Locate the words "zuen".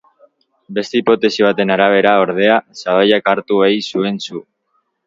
3.93-4.21